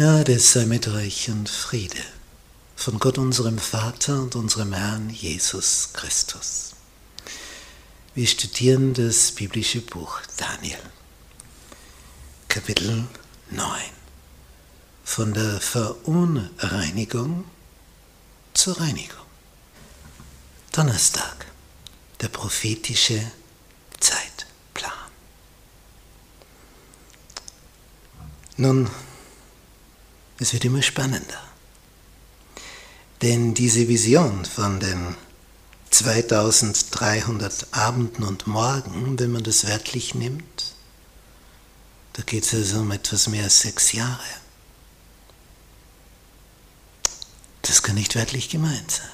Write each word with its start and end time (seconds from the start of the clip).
Gnade 0.00 0.38
sei 0.38 0.64
mit 0.64 0.88
euch 0.88 1.28
und 1.28 1.46
Friede 1.46 2.02
von 2.74 2.98
Gott 2.98 3.18
unserem 3.18 3.58
Vater 3.58 4.22
und 4.22 4.34
unserem 4.34 4.72
Herrn 4.72 5.10
Jesus 5.10 5.90
Christus. 5.92 6.70
Wir 8.14 8.26
studieren 8.26 8.94
das 8.94 9.30
biblische 9.32 9.82
Buch 9.82 10.22
Daniel, 10.38 10.78
Kapitel 12.48 13.04
9, 13.50 13.68
von 15.04 15.34
der 15.34 15.60
Verunreinigung 15.60 17.44
zur 18.54 18.80
Reinigung. 18.80 19.26
Donnerstag, 20.72 21.44
der 22.22 22.28
prophetische 22.28 23.20
Zeitplan. 23.98 25.10
Nun, 28.56 28.88
es 30.40 30.52
wird 30.54 30.64
immer 30.64 30.82
spannender. 30.82 31.38
Denn 33.22 33.52
diese 33.54 33.86
Vision 33.86 34.46
von 34.46 34.80
den 34.80 35.14
2300 35.90 37.74
Abenden 37.74 38.24
und 38.24 38.46
Morgen, 38.46 39.18
wenn 39.18 39.32
man 39.32 39.42
das 39.42 39.66
wörtlich 39.66 40.14
nimmt, 40.14 40.74
da 42.14 42.22
geht 42.22 42.44
es 42.44 42.54
also 42.54 42.80
um 42.80 42.90
etwas 42.90 43.28
mehr 43.28 43.44
als 43.44 43.60
sechs 43.60 43.92
Jahre. 43.92 44.24
Das 47.62 47.82
kann 47.82 47.96
nicht 47.96 48.16
wörtlich 48.16 48.48
gemeint 48.48 48.90
sein. 48.90 49.06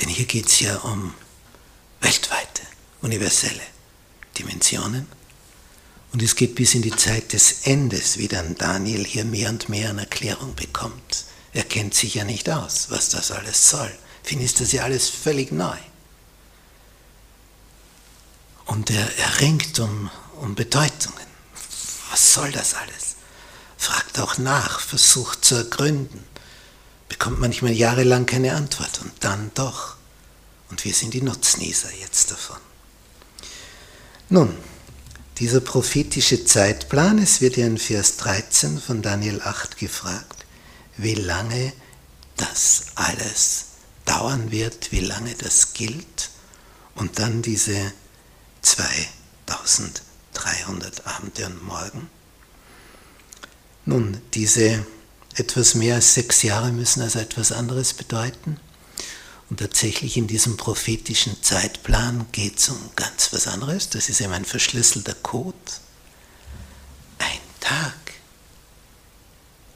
Denn 0.00 0.08
hier 0.08 0.26
geht 0.26 0.46
es 0.46 0.60
ja 0.60 0.76
um 0.78 1.14
weltweite, 2.00 2.62
universelle 3.00 3.62
Dimensionen 4.36 5.06
und 6.14 6.22
es 6.22 6.36
geht 6.36 6.54
bis 6.54 6.76
in 6.76 6.82
die 6.82 6.94
Zeit 6.94 7.32
des 7.32 7.66
Endes, 7.66 8.18
wie 8.18 8.28
dann 8.28 8.54
Daniel 8.54 9.04
hier 9.04 9.24
mehr 9.24 9.48
und 9.48 9.68
mehr 9.68 9.90
an 9.90 9.98
Erklärung 9.98 10.54
bekommt. 10.54 11.24
Er 11.52 11.64
kennt 11.64 11.92
sich 11.92 12.14
ja 12.14 12.22
nicht 12.22 12.48
aus, 12.48 12.86
was 12.90 13.08
das 13.08 13.32
alles 13.32 13.68
soll. 13.68 13.92
Für 14.22 14.34
ihn 14.34 14.40
ist 14.40 14.60
das 14.60 14.70
ja 14.70 14.84
alles 14.84 15.08
völlig 15.08 15.50
neu. 15.50 15.76
Und 18.66 18.90
er, 18.90 19.18
er 19.18 19.40
ringt 19.40 19.76
um, 19.80 20.08
um 20.40 20.54
Bedeutungen. 20.54 21.26
Was 22.12 22.32
soll 22.32 22.52
das 22.52 22.74
alles? 22.74 23.16
Fragt 23.76 24.20
auch 24.20 24.38
nach, 24.38 24.78
versucht 24.78 25.44
zu 25.44 25.56
ergründen, 25.56 26.22
bekommt 27.08 27.40
manchmal 27.40 27.72
jahrelang 27.72 28.24
keine 28.24 28.54
Antwort 28.54 29.00
und 29.02 29.12
dann 29.18 29.50
doch. 29.54 29.96
Und 30.70 30.84
wir 30.84 30.94
sind 30.94 31.12
die 31.12 31.22
Nutznießer 31.22 31.92
jetzt 32.00 32.30
davon. 32.30 32.58
Nun, 34.28 34.56
dieser 35.44 35.60
prophetische 35.60 36.46
Zeitplan, 36.46 37.18
es 37.18 37.42
wird 37.42 37.58
ja 37.58 37.66
in 37.66 37.76
Vers 37.76 38.16
13 38.16 38.80
von 38.80 39.02
Daniel 39.02 39.42
8 39.42 39.76
gefragt, 39.76 40.46
wie 40.96 41.12
lange 41.12 41.74
das 42.38 42.86
alles 42.94 43.66
dauern 44.06 44.50
wird, 44.50 44.90
wie 44.90 45.00
lange 45.00 45.34
das 45.34 45.74
gilt. 45.74 46.30
Und 46.94 47.18
dann 47.18 47.42
diese 47.42 47.92
2300 48.62 51.06
Abende 51.06 51.44
und 51.44 51.62
Morgen. 51.62 52.08
Nun, 53.84 54.22
diese 54.32 54.86
etwas 55.34 55.74
mehr 55.74 55.96
als 55.96 56.14
sechs 56.14 56.42
Jahre 56.42 56.72
müssen 56.72 57.02
also 57.02 57.18
etwas 57.18 57.52
anderes 57.52 57.92
bedeuten. 57.92 58.58
Und 59.50 59.60
tatsächlich 59.60 60.16
in 60.16 60.26
diesem 60.26 60.56
prophetischen 60.56 61.42
Zeitplan 61.42 62.26
geht 62.32 62.58
es 62.58 62.70
um 62.70 62.78
ganz 62.96 63.32
was 63.32 63.46
anderes. 63.46 63.90
Das 63.90 64.08
ist 64.08 64.20
eben 64.20 64.32
ein 64.32 64.44
verschlüsselter 64.44 65.14
Code. 65.14 65.56
Ein 67.18 67.40
Tag 67.60 67.94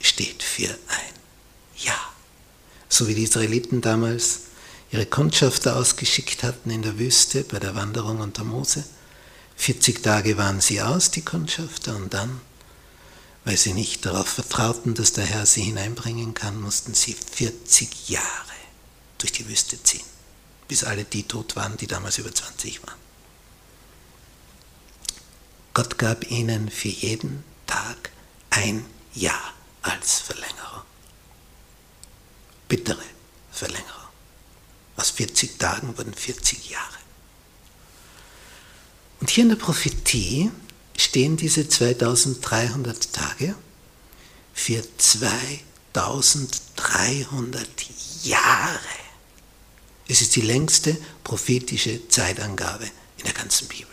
steht 0.01 0.43
für 0.43 0.71
ein 0.71 1.15
Jahr. 1.77 2.13
So 2.89 3.09
wie 3.09 3.15
die 3.15 3.25
Israeliten 3.25 3.81
damals 3.81 4.41
ihre 4.91 5.07
Kundschafter 5.07 5.77
ausgeschickt 5.77 6.43
hatten 6.43 6.71
in 6.71 6.83
der 6.83 6.99
Wüste 6.99 7.45
bei 7.45 7.59
der 7.59 7.75
Wanderung 7.75 8.21
unter 8.21 8.45
Mose. 8.45 8.85
40 9.57 10.03
Tage 10.03 10.39
waren 10.39 10.61
sie 10.61 10.81
aus, 10.81 11.11
die 11.11 11.23
Kundschafter, 11.23 11.95
und 11.97 12.15
dann, 12.15 12.41
weil 13.45 13.57
sie 13.57 13.75
nicht 13.75 14.07
darauf 14.07 14.29
vertrauten, 14.29 14.95
dass 14.95 15.13
der 15.13 15.27
Herr 15.27 15.47
sie 15.47 15.63
hineinbringen 15.63 16.33
kann, 16.33 16.61
mussten 16.61 16.95
sie 16.95 17.15
40 17.15 18.09
Jahre 18.09 18.48
durch 19.19 19.33
die 19.33 19.47
Wüste 19.49 19.83
ziehen, 19.83 20.07
bis 20.69 20.85
alle 20.85 21.05
die 21.05 21.25
tot 21.25 21.57
waren, 21.57 21.77
die 21.77 21.87
damals 21.87 22.17
über 22.19 22.35
20 22.35 22.87
waren. 22.87 22.99
Gott 25.75 25.99
gab 25.99 26.31
ihnen 26.31 26.71
für 26.71 26.89
jeden 26.89 27.45
Tag 27.67 28.11
ein 28.51 28.87
Jahr 29.15 29.53
als 29.83 30.21
Verlängerung. 30.21 30.83
Bittere 32.69 33.05
Verlängerung. 33.53 33.89
Aus 34.97 35.11
40 35.11 35.59
Tagen 35.59 35.97
wurden 35.97 36.15
40 36.15 36.71
Jahre. 36.71 36.99
Und 39.21 39.31
hier 39.31 39.45
in 39.45 39.51
der 39.51 39.57
Prophetie 39.57 40.51
stehen 40.97 41.37
diese 41.37 41.69
2300 41.69 43.13
Tage 43.13 43.55
für 44.53 44.83
2300 44.99 47.69
Jahre. 48.25 48.98
Es 50.09 50.23
ist 50.23 50.35
die 50.37 50.41
längste 50.41 50.97
prophetische 51.23 52.09
Zeitangabe 52.09 52.85
in 53.19 53.25
der 53.25 53.35
ganzen 53.35 53.69
Bibel. 53.69 53.87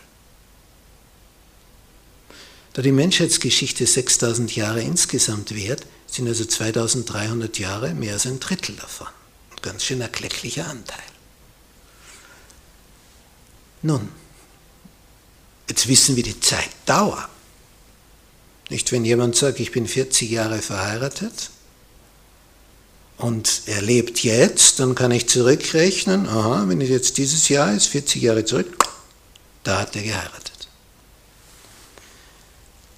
Da 2.72 2.82
die 2.82 2.92
Menschheitsgeschichte 2.92 3.86
6000 3.86 4.54
Jahre 4.56 4.82
insgesamt 4.82 5.54
währt, 5.54 5.86
sind 6.06 6.28
also 6.28 6.44
2300 6.44 7.58
Jahre 7.58 7.94
mehr 7.94 8.14
als 8.14 8.26
ein 8.26 8.40
Drittel 8.40 8.76
davon. 8.76 9.08
Ein 9.50 9.62
ganz 9.62 9.84
schön 9.84 10.00
erklecklicher 10.00 10.66
Anteil. 10.66 11.02
Nun, 13.82 14.08
jetzt 15.68 15.86
wissen 15.86 16.16
wir 16.16 16.22
die 16.22 16.40
Zeitdauer. 16.40 17.28
Nicht, 18.68 18.90
wenn 18.92 19.04
jemand 19.04 19.36
sagt, 19.36 19.60
ich 19.60 19.70
bin 19.70 19.86
40 19.86 20.30
Jahre 20.30 20.60
verheiratet, 20.60 21.50
und 23.18 23.62
er 23.66 23.80
lebt 23.80 24.22
jetzt, 24.24 24.78
dann 24.78 24.94
kann 24.94 25.10
ich 25.10 25.28
zurückrechnen, 25.28 26.28
aha, 26.28 26.64
wenn 26.68 26.80
es 26.80 26.88
jetzt 26.88 27.16
dieses 27.18 27.48
Jahr 27.48 27.72
ist, 27.72 27.86
40 27.86 28.22
Jahre 28.22 28.44
zurück, 28.44 28.76
da 29.62 29.80
hat 29.80 29.96
er 29.96 30.02
geheiratet. 30.02 30.68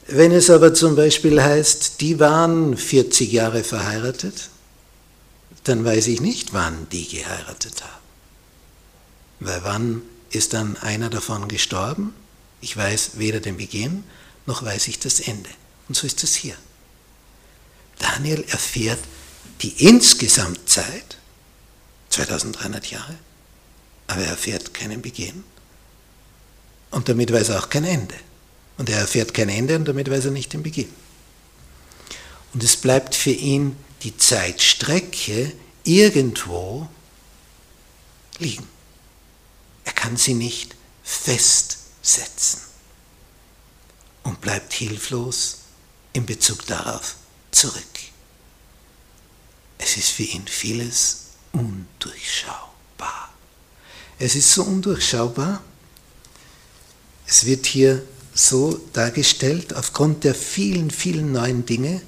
Wenn 0.09 0.33
es 0.33 0.51
aber 0.51 0.75
zum 0.75 0.97
Beispiel 0.97 1.43
heißt, 1.43 2.01
die 2.01 2.19
waren 2.19 2.77
40 2.77 3.31
Jahre 3.31 3.63
verheiratet, 3.63 4.49
dann 5.65 5.85
weiß 5.85 6.07
ich 6.09 6.21
nicht, 6.21 6.53
wann 6.53 6.89
die 6.91 7.07
geheiratet 7.07 7.83
haben. 7.83 8.03
Weil 9.41 9.61
wann 9.65 10.03
ist 10.31 10.55
dann 10.55 10.77
einer 10.79 11.11
davon 11.11 11.47
gestorben? 11.47 12.15
Ich 12.61 12.77
weiß 12.77 13.13
weder 13.15 13.41
den 13.41 13.59
Beginn, 13.59 14.03
noch 14.47 14.65
weiß 14.65 14.89
ich 14.89 14.99
das 14.99 15.21
Ende. 15.21 15.51
Und 15.89 15.95
so 15.95 16.07
ist 16.07 16.25
es 16.25 16.35
hier. 16.35 16.57
Daniel 17.99 18.45
erfährt 18.49 18.99
die 19.63 19.87
Insgesamtzeit, 19.87 21.19
2300 22.11 22.91
Jahre, 22.91 23.17
aber 24.07 24.23
er 24.23 24.31
erfährt 24.31 24.73
keinen 24.73 25.03
Beginn 25.03 25.45
und 26.91 27.09
damit 27.09 27.33
weiß 27.33 27.51
er 27.51 27.59
auch 27.59 27.69
kein 27.69 27.85
Ende. 27.85 28.15
Und 28.79 28.89
er 28.89 28.99
erfährt 28.99 29.35
kein 29.35 29.49
Ende 29.49 29.77
und 29.77 29.87
damit 29.87 30.09
weiß 30.09 30.27
er 30.27 30.31
nicht 30.31 30.53
den 30.53 30.63
Beginn. 30.63 30.93
Und 32.55 32.63
es 32.63 32.77
bleibt 32.77 33.15
für 33.15 33.31
ihn 33.31 33.77
die 34.03 34.17
Zeitstrecke 34.17 35.53
irgendwo 35.85 36.89
liegen. 38.39 38.67
Er 39.85 39.93
kann 39.93 40.17
sie 40.17 40.35
nicht 40.35 40.77
festsetzen 41.03 42.61
und 44.23 44.41
bleibt 44.41 44.73
hilflos 44.73 45.59
in 46.13 46.25
Bezug 46.25 46.67
darauf 46.67 47.17
zurück. 47.51 47.83
Es 49.89 49.97
ist 49.97 50.11
für 50.11 50.25
ihn 50.25 50.47
vieles 50.47 51.29
undurchschaubar. 51.53 53.33
Es 54.19 54.35
ist 54.35 54.53
so 54.53 54.63
undurchschaubar, 54.63 55.63
es 57.27 57.47
wird 57.47 57.65
hier 57.65 58.03
so 58.35 58.79
dargestellt, 58.93 59.75
aufgrund 59.75 60.25
der 60.25 60.35
vielen, 60.35 60.91
vielen 60.91 61.33
neuen 61.33 61.65
Dinge, 61.65 62.03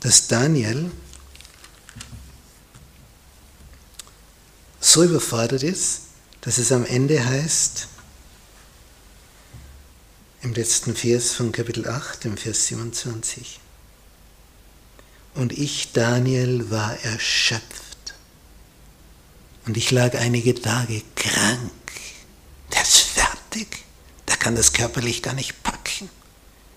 dass 0.00 0.26
Daniel 0.26 0.90
so 4.78 5.02
überfordert 5.02 5.62
ist, 5.62 6.00
dass 6.42 6.58
es 6.58 6.72
am 6.72 6.84
Ende 6.84 7.24
heißt, 7.24 7.88
im 10.42 10.52
letzten 10.52 10.94
Vers 10.94 11.32
von 11.32 11.52
Kapitel 11.52 11.88
8, 11.88 12.26
im 12.26 12.36
Vers 12.36 12.66
27, 12.66 13.60
und 15.34 15.52
ich, 15.52 15.92
Daniel, 15.92 16.70
war 16.70 16.98
erschöpft. 17.00 18.14
Und 19.66 19.76
ich 19.76 19.90
lag 19.90 20.14
einige 20.16 20.54
Tage 20.54 21.02
krank. 21.14 21.70
Der 22.72 22.82
ist 22.82 22.98
fertig. 22.98 23.84
Der 24.26 24.36
kann 24.36 24.56
das 24.56 24.72
körperlich 24.72 25.22
gar 25.22 25.34
nicht 25.34 25.62
packen. 25.62 26.08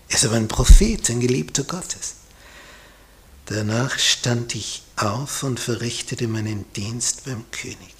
Er 0.10 0.16
ist 0.16 0.26
aber 0.26 0.36
ein 0.36 0.48
Prophet, 0.48 1.10
ein 1.10 1.22
Geliebter 1.22 1.64
Gottes. 1.64 2.16
Danach 3.46 3.98
stand 3.98 4.56
ich 4.56 4.84
auf 4.96 5.44
und 5.44 5.60
verrichtete 5.60 6.28
meinen 6.28 6.72
Dienst 6.74 7.26
beim 7.26 7.50
König. 7.52 7.96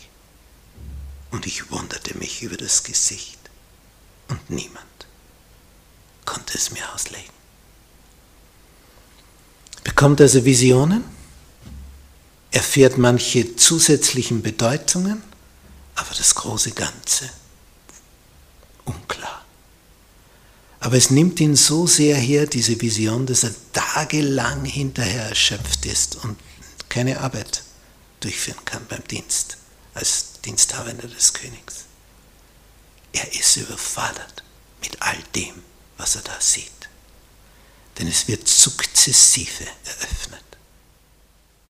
Und 1.32 1.48
ich 1.48 1.72
wunderte 1.72 2.18
mich 2.18 2.42
über 2.42 2.58
das 2.58 2.84
Gesicht. 2.84 3.40
Und 4.28 4.50
niemand 4.50 4.86
konnte 6.26 6.58
es 6.58 6.72
mir 6.72 6.94
auslegen. 6.94 7.41
Bekommt 9.84 10.22
also 10.22 10.46
Visionen, 10.46 11.04
erfährt 12.52 12.98
manche 12.98 13.56
zusätzlichen 13.56 14.42
Bedeutungen, 14.42 15.24
aber 15.96 16.14
das 16.18 16.36
große 16.36 16.72
Ganze 16.72 17.30
unklar. 18.86 19.46
Aber 20.80 20.98
es 20.98 21.12
nimmt 21.12 21.40
ihn 21.40 21.56
so 21.56 21.88
sehr 21.88 22.16
her, 22.16 22.48
diese 22.48 22.80
Vision, 22.82 23.26
dass 23.26 23.44
er 23.44 23.54
tagelang 23.72 24.66
hinterher 24.66 25.30
erschöpft 25.30 25.86
ist 25.86 26.18
und 26.24 26.38
keine 26.90 27.22
Arbeit 27.22 27.64
durchführen 28.20 28.64
kann 28.66 28.86
beim 28.88 29.08
Dienst, 29.08 29.58
als 29.94 30.42
Diensthabender 30.44 31.08
des 31.08 31.34
Königs. 31.34 31.86
Er 33.14 33.32
ist 33.34 33.58
überfordert 33.58 34.44
mit 34.82 35.02
all 35.02 35.18
dem, 35.36 35.54
was 35.98 36.16
er 36.16 36.22
da 36.22 36.36
sieht. 36.40 36.81
Denn 38.00 38.08
es 38.08 38.28
wird 38.28 38.48
sukzessive 38.48 39.66
eröffnet. 39.86 40.51